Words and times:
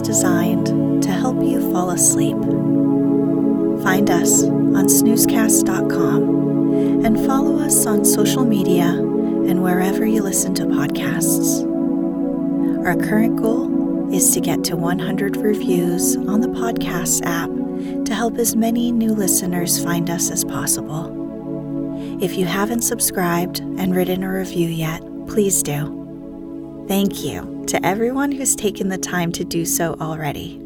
Designed 0.00 1.02
to 1.02 1.10
help 1.10 1.42
you 1.42 1.72
fall 1.72 1.90
asleep. 1.90 2.36
Find 3.82 4.10
us 4.10 4.44
on 4.44 4.86
snoozecast.com 4.86 7.04
and 7.04 7.26
follow 7.26 7.58
us 7.58 7.86
on 7.86 8.04
social 8.04 8.44
media 8.44 8.86
and 8.86 9.62
wherever 9.62 10.06
you 10.06 10.22
listen 10.22 10.54
to 10.54 10.64
podcasts. 10.64 11.66
Our 12.86 12.96
current 12.96 13.36
goal 13.36 14.14
is 14.14 14.32
to 14.34 14.40
get 14.40 14.62
to 14.64 14.76
100 14.76 15.36
reviews 15.36 16.16
on 16.16 16.40
the 16.40 16.48
podcast 16.48 17.22
app 17.24 17.50
to 18.04 18.14
help 18.14 18.38
as 18.38 18.54
many 18.54 18.92
new 18.92 19.12
listeners 19.12 19.82
find 19.82 20.10
us 20.10 20.30
as 20.30 20.44
possible. 20.44 21.18
If 22.22 22.36
you 22.36 22.46
haven't 22.46 22.82
subscribed 22.82 23.60
and 23.60 23.94
written 23.94 24.22
a 24.22 24.32
review 24.32 24.68
yet, 24.68 25.02
please 25.26 25.62
do. 25.62 26.84
Thank 26.88 27.24
you 27.24 27.51
to 27.66 27.84
everyone 27.86 28.32
who's 28.32 28.56
taken 28.56 28.88
the 28.88 28.98
time 28.98 29.32
to 29.32 29.44
do 29.44 29.64
so 29.64 29.94
already. 30.00 30.60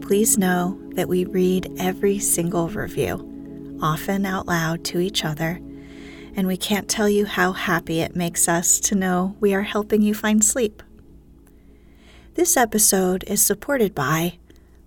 Please 0.00 0.38
know 0.38 0.80
that 0.94 1.08
we 1.08 1.24
read 1.24 1.70
every 1.78 2.18
single 2.18 2.68
review, 2.68 3.78
often 3.82 4.24
out 4.24 4.46
loud 4.46 4.84
to 4.84 5.00
each 5.00 5.24
other, 5.24 5.60
and 6.36 6.46
we 6.46 6.56
can't 6.56 6.88
tell 6.88 7.08
you 7.08 7.26
how 7.26 7.52
happy 7.52 8.00
it 8.00 8.14
makes 8.14 8.48
us 8.48 8.78
to 8.80 8.94
know 8.94 9.36
we 9.40 9.52
are 9.54 9.62
helping 9.62 10.02
you 10.02 10.14
find 10.14 10.44
sleep. 10.44 10.82
This 12.34 12.56
episode 12.56 13.24
is 13.26 13.42
supported 13.42 13.94
by 13.94 14.38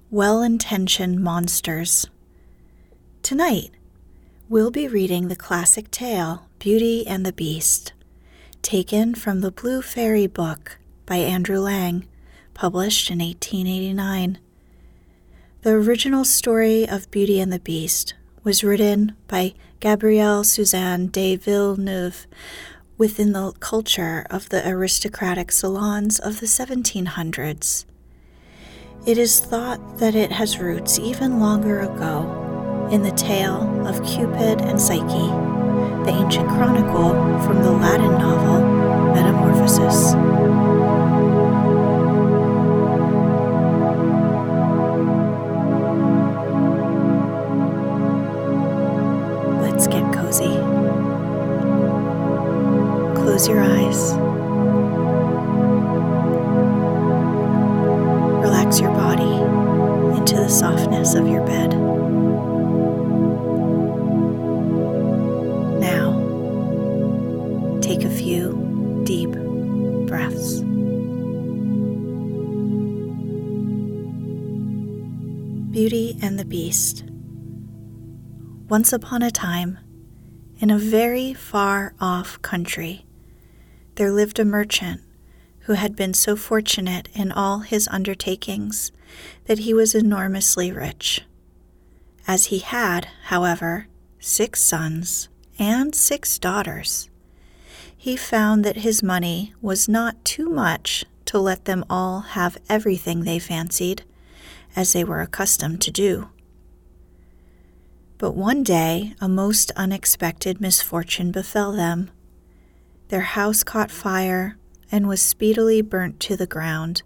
Well 0.09 0.41
Intentioned 0.41 1.21
Monsters. 1.21 2.07
Tonight, 3.21 3.71
we'll 4.49 4.71
be 4.71 4.87
reading 4.87 5.27
the 5.27 5.35
classic 5.35 5.91
tale 5.91 6.47
Beauty 6.59 7.05
and 7.05 7.25
the 7.25 7.33
Beast 7.33 7.93
taken 8.61 9.13
from 9.13 9.41
the 9.41 9.51
Blue 9.51 9.81
Fairy 9.81 10.25
book 10.25 10.79
by 11.13 11.19
Andrew 11.19 11.59
Lang, 11.59 12.07
published 12.55 13.11
in 13.11 13.19
1889. 13.19 14.39
The 15.61 15.69
original 15.69 16.25
story 16.25 16.89
of 16.89 17.11
Beauty 17.11 17.39
and 17.39 17.53
the 17.53 17.59
Beast 17.59 18.15
was 18.43 18.63
written 18.63 19.15
by 19.27 19.53
Gabrielle 19.79 20.43
Suzanne 20.43 21.05
de 21.05 21.35
Villeneuve 21.35 22.25
within 22.97 23.31
the 23.31 23.51
culture 23.59 24.25
of 24.31 24.49
the 24.49 24.67
aristocratic 24.67 25.51
salons 25.51 26.17
of 26.17 26.39
the 26.39 26.47
1700s. 26.47 27.85
It 29.05 29.19
is 29.19 29.39
thought 29.39 29.99
that 29.99 30.15
it 30.15 30.31
has 30.31 30.57
roots 30.57 30.97
even 30.97 31.39
longer 31.39 31.81
ago 31.81 32.89
in 32.91 33.03
the 33.03 33.11
tale 33.11 33.87
of 33.87 34.03
Cupid 34.03 34.61
and 34.61 34.81
Psyche 34.81 35.53
the 36.05 36.11
ancient 36.11 36.49
chronicle 36.49 37.11
from 37.43 37.63
the 37.63 37.71
Latin 37.71 38.11
novel 38.17 39.13
Metamorphosis. 39.13 40.42
Close 53.43 53.55
your 53.55 53.61
eyes. 53.61 54.13
Relax 58.41 58.79
your 58.79 58.91
body 58.91 60.17
into 60.17 60.35
the 60.35 60.47
softness 60.47 61.13
of 61.13 61.27
your 61.27 61.45
bed. 61.45 61.73
Now, 65.81 66.13
take 67.81 68.05
a 68.05 68.09
few 68.09 69.01
deep 69.03 69.31
breaths. 70.07 70.61
Beauty 75.71 76.17
and 76.21 76.39
the 76.39 76.45
Beast. 76.45 77.03
Once 78.69 78.93
upon 78.93 79.21
a 79.21 79.31
time, 79.31 79.79
in 80.59 80.69
a 80.69 80.77
very 80.77 81.33
far 81.33 81.93
off 81.99 82.41
country, 82.41 83.05
there 83.95 84.11
lived 84.11 84.39
a 84.39 84.45
merchant 84.45 85.01
who 85.61 85.73
had 85.73 85.95
been 85.95 86.13
so 86.13 86.35
fortunate 86.35 87.07
in 87.13 87.31
all 87.31 87.59
his 87.59 87.87
undertakings 87.89 88.91
that 89.45 89.59
he 89.59 89.73
was 89.73 89.95
enormously 89.95 90.71
rich. 90.71 91.21
As 92.27 92.45
he 92.45 92.59
had, 92.59 93.07
however, 93.25 93.87
six 94.19 94.61
sons 94.61 95.29
and 95.59 95.93
six 95.93 96.39
daughters. 96.39 97.09
He 97.95 98.17
found 98.17 98.65
that 98.65 98.77
his 98.77 99.01
money 99.01 99.53
was 99.61 99.87
not 99.87 100.25
too 100.25 100.49
much 100.49 101.05
to 101.25 101.39
let 101.39 101.65
them 101.65 101.85
all 101.89 102.21
have 102.21 102.57
everything 102.67 103.21
they 103.23 103.39
fancied, 103.39 104.03
as 104.75 104.93
they 104.93 105.03
were 105.03 105.21
accustomed 105.21 105.81
to 105.81 105.91
do. 105.91 106.29
But 108.17 108.35
one 108.35 108.63
day 108.63 109.15
a 109.21 109.29
most 109.29 109.71
unexpected 109.75 110.59
misfortune 110.59 111.31
befell 111.31 111.71
them. 111.71 112.11
Their 113.13 113.21
house 113.21 113.61
caught 113.61 113.91
fire 113.91 114.57
and 114.91 115.07
was 115.07 115.21
speedily 115.21 115.83
burnt 115.83 116.19
to 116.21 116.35
the 116.35 116.47
ground, 116.47 117.03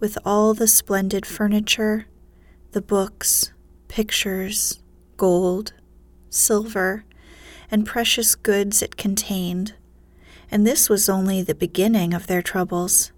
with 0.00 0.18
all 0.24 0.54
the 0.54 0.66
splendid 0.66 1.24
furniture, 1.24 2.06
the 2.72 2.82
books, 2.82 3.52
pictures, 3.86 4.80
gold, 5.16 5.72
silver, 6.30 7.04
and 7.70 7.86
precious 7.86 8.34
goods 8.34 8.82
it 8.82 8.96
contained. 8.96 9.74
And 10.50 10.66
this 10.66 10.88
was 10.88 11.08
only 11.08 11.42
the 11.42 11.54
beginning 11.54 12.12
of 12.12 12.26
their 12.26 12.42
troubles. 12.42 13.12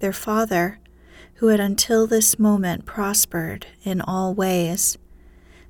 Their 0.00 0.12
father, 0.12 0.80
who 1.34 1.46
had 1.46 1.60
until 1.60 2.08
this 2.08 2.40
moment 2.40 2.86
prospered 2.86 3.68
in 3.84 4.00
all 4.00 4.34
ways, 4.34 4.98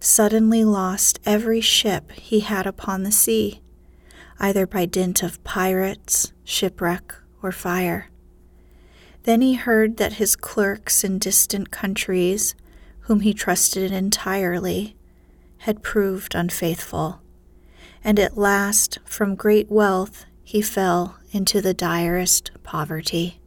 suddenly 0.01 0.65
lost 0.65 1.21
every 1.27 1.61
ship 1.61 2.13
he 2.13 2.41
had 2.41 2.67
upon 2.67 3.03
the 3.03 3.13
sea, 3.13 3.61
either 4.41 4.67
by 4.67 4.87
dint 4.87 5.23
of 5.23 5.43
pirates, 5.45 6.33
shipwreck, 6.45 7.15
or 7.43 7.53
fire. 7.53 8.11
Then 9.25 9.43
he 9.43 9.55
heard 9.55 9.99
that 9.99 10.15
his 10.15 10.35
clerks 10.35 11.05
in 11.05 11.19
distant 11.19 11.71
countries, 11.71 12.55
whom 13.01 13.21
he 13.21 13.35
trusted 13.35 13.93
entirely, 13.93 14.97
had 15.59 15.83
proved 15.83 16.35
unfaithful, 16.35 17.21
and 18.03 18.19
at 18.19 18.39
last, 18.39 18.99
from 19.05 19.35
great 19.35 19.71
wealth, 19.71 20.25
he 20.43 20.63
fell 20.63 21.19
into 21.33 21.61
the 21.61 21.75
direst 21.75 22.51
poverty. 22.63 23.41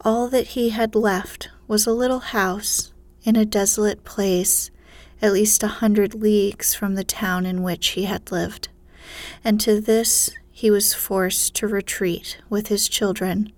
All 0.00 0.28
that 0.28 0.48
he 0.48 0.70
had 0.70 0.94
left 0.94 1.48
was 1.68 1.86
a 1.86 1.92
little 1.92 2.20
house 2.20 2.92
in 3.22 3.36
a 3.36 3.44
desolate 3.44 4.04
place, 4.04 4.70
at 5.22 5.32
least 5.32 5.62
a 5.62 5.68
hundred 5.68 6.14
leagues 6.14 6.74
from 6.74 6.94
the 6.94 7.04
town 7.04 7.46
in 7.46 7.62
which 7.62 7.88
he 7.88 8.04
had 8.04 8.32
lived, 8.32 8.68
and 9.44 9.60
to 9.60 9.80
this 9.80 10.30
he 10.50 10.70
was 10.70 10.94
forced 10.94 11.54
to 11.54 11.68
retreat 11.68 12.38
with 12.50 12.66
his 12.66 12.88
children, 12.88 13.52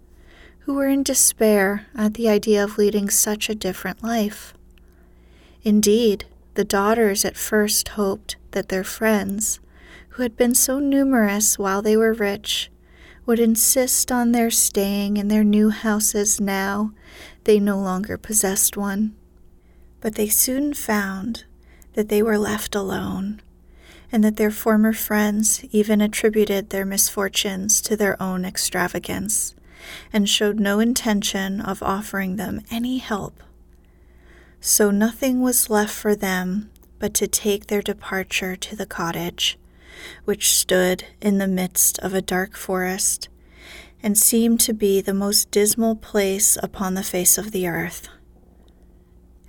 who 0.60 0.74
were 0.74 0.86
in 0.86 1.02
despair 1.02 1.86
at 1.94 2.14
the 2.14 2.28
idea 2.28 2.62
of 2.62 2.76
leading 2.76 3.08
such 3.08 3.48
a 3.48 3.54
different 3.54 4.02
life. 4.02 4.52
Indeed, 5.62 6.26
the 6.54 6.64
daughters 6.64 7.24
at 7.24 7.36
first 7.36 7.88
hoped 7.88 8.36
that 8.50 8.68
their 8.68 8.84
friends, 8.84 9.60
who 10.10 10.22
had 10.22 10.36
been 10.36 10.54
so 10.54 10.78
numerous 10.78 11.58
while 11.58 11.80
they 11.80 11.96
were 11.96 12.12
rich, 12.12 12.70
would 13.24 13.38
insist 13.38 14.12
on 14.12 14.32
their 14.32 14.50
staying 14.50 15.16
in 15.16 15.28
their 15.28 15.44
new 15.44 15.70
houses 15.70 16.40
now 16.40 16.92
they 17.44 17.58
no 17.58 17.78
longer 17.78 18.18
possessed 18.18 18.76
one. 18.76 19.14
But 20.00 20.16
they 20.16 20.28
soon 20.28 20.74
found 20.74 21.44
that 21.94 22.08
they 22.08 22.22
were 22.22 22.38
left 22.38 22.74
alone 22.74 23.40
and 24.12 24.24
that 24.24 24.36
their 24.36 24.50
former 24.50 24.92
friends 24.92 25.64
even 25.70 26.00
attributed 26.00 26.70
their 26.70 26.84
misfortunes 26.84 27.80
to 27.80 27.96
their 27.96 28.20
own 28.22 28.44
extravagance, 28.44 29.54
and 30.12 30.28
showed 30.28 30.58
no 30.58 30.80
intention 30.80 31.60
of 31.60 31.82
offering 31.82 32.36
them 32.36 32.60
any 32.70 32.98
help. 32.98 33.42
So 34.60 34.90
nothing 34.90 35.40
was 35.40 35.70
left 35.70 35.94
for 35.94 36.14
them 36.14 36.70
but 36.98 37.14
to 37.14 37.26
take 37.26 37.66
their 37.66 37.80
departure 37.80 38.56
to 38.56 38.76
the 38.76 38.86
cottage, 38.86 39.58
which 40.24 40.54
stood 40.54 41.04
in 41.20 41.38
the 41.38 41.48
midst 41.48 41.98
of 42.00 42.12
a 42.12 42.22
dark 42.22 42.56
forest, 42.56 43.28
and 44.02 44.16
seemed 44.16 44.60
to 44.60 44.72
be 44.72 45.00
the 45.00 45.14
most 45.14 45.50
dismal 45.50 45.94
place 45.94 46.58
upon 46.62 46.94
the 46.94 47.02
face 47.02 47.38
of 47.38 47.52
the 47.52 47.66
earth. 47.66 48.08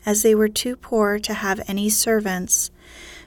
As 0.05 0.23
they 0.23 0.33
were 0.33 0.49
too 0.49 0.75
poor 0.75 1.19
to 1.19 1.33
have 1.33 1.61
any 1.67 1.89
servants, 1.89 2.71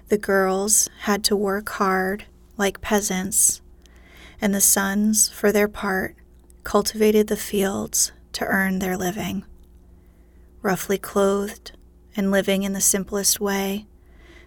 the 0.09 0.19
girls 0.19 0.89
had 1.01 1.25
to 1.25 1.37
work 1.37 1.69
hard 1.71 2.25
like 2.57 2.81
peasants, 2.81 3.61
and 4.41 4.55
the 4.55 4.61
sons, 4.61 5.29
for 5.29 5.51
their 5.51 5.69
part, 5.69 6.15
cultivated 6.63 7.27
the 7.27 7.37
fields 7.37 8.13
to 8.33 8.45
earn 8.47 8.79
their 8.79 8.97
living. 8.97 9.45
Roughly 10.63 10.99
clothed 10.99 11.73
and 12.17 12.31
living 12.31 12.63
in 12.63 12.73
the 12.73 12.81
simplest 12.81 13.41
way, 13.41 13.87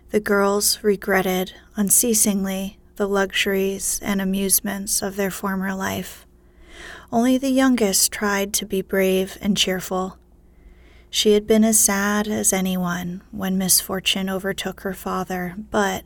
the 0.09 0.19
girls 0.19 0.83
regretted 0.83 1.54
unceasingly 1.75 2.80
the 2.95 3.07
luxuries 3.07 4.00
and 4.01 4.21
amusements 4.21 5.01
of 5.01 5.15
their 5.15 5.31
former 5.31 5.74
life. 5.74 6.25
Only 7.12 7.38
the 7.38 7.50
youngest 7.50 8.12
tried 8.12 8.54
to 8.56 8.65
be 8.65 8.81
brave 8.81 9.38
and 9.42 9.56
cheerful 9.56 10.18
she 11.09 11.33
had 11.33 11.48
been 11.48 11.63
as 11.63 11.80
sad 11.80 12.27
as 12.27 12.51
anyone 12.51 13.21
when 13.31 13.57
misfortune 13.57 14.30
overtook 14.30 14.81
her 14.81 14.94
father, 14.94 15.56
but, 15.71 16.04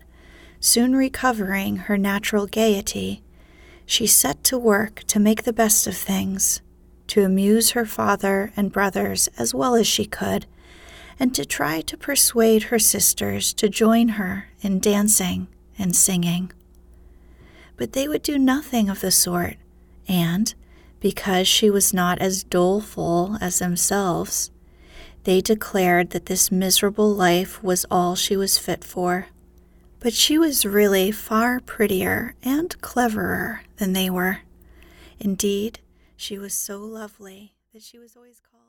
soon 0.60 0.96
recovering 0.96 1.78
her 1.78 1.98
natural 1.98 2.46
gaiety, 2.46 3.24
she 3.86 4.06
set 4.06 4.44
to 4.44 4.58
work 4.58 5.04
to 5.08 5.20
make 5.20 5.44
the 5.44 5.54
best 5.54 5.88
of 5.88 5.98
things, 5.98 6.62
to 7.08 7.24
amuse 7.24 7.72
her 7.72 7.86
father 7.86 8.54
and 8.56 8.72
brothers 8.72 9.28
as 9.38 9.54
well 9.54 9.76
as 9.76 9.88
she 9.88 10.06
could, 10.06 10.46
and 11.20 11.36
to 11.36 11.46
try 11.46 11.82
to 11.82 11.98
persuade 11.98 12.64
her 12.64 12.80
sisters 12.80 13.54
to 13.54 13.68
join 13.68 14.10
her 14.10 14.48
in 14.62 14.80
dancing 14.80 15.48
and 15.78 15.96
singing. 15.96 16.52
But 17.76 17.94
they 17.94 18.08
would 18.08 18.24
do 18.24 18.38
nothing 18.38 18.90
of 18.90 19.02
the 19.02 19.12
sort, 19.12 19.58
and, 20.08 20.54
because 21.00 21.48
she 21.48 21.70
was 21.70 21.94
not 21.94 22.20
as 22.20 22.44
doleful 22.44 23.38
as 23.42 23.60
themselves, 23.60 24.52
they 25.24 25.42
declared 25.42 26.12
that 26.12 26.26
this 26.26 26.52
miserable 26.52 27.14
life 27.14 27.64
was 27.64 27.86
all 27.92 28.16
she 28.16 28.36
was 28.36 28.58
fit 28.58 28.84
for. 28.84 29.28
But 30.00 30.14
she 30.14 30.38
was 30.38 30.66
really 30.66 31.12
far 31.12 31.60
prettier 31.60 32.36
and 32.44 32.80
cleverer 32.82 33.62
than 33.78 33.94
they 33.94 34.10
were. 34.10 34.40
Indeed, 35.20 35.80
she 36.16 36.38
was 36.38 36.54
so 36.54 36.80
lovely 36.80 37.54
that 37.74 37.84
she 37.84 38.00
was 38.00 38.16
always 38.16 38.40
called. 38.40 38.61